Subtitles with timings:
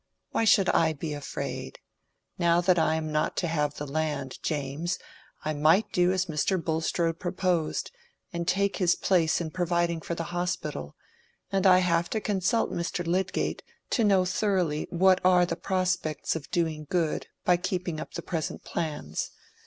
[0.31, 1.77] Why should I be afraid?
[2.39, 4.97] Now that I am not to have the land, James,
[5.45, 6.57] I might do as Mr.
[6.59, 7.91] Bulstrode proposed,
[8.33, 10.95] and take his place in providing for the Hospital;
[11.51, 13.05] and I have to consult Mr.
[13.05, 13.61] Lydgate,
[13.91, 18.63] to know thoroughly what are the prospects of doing good by keeping up the present
[18.63, 19.29] plans.